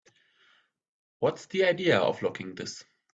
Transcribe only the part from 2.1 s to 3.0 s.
locking this?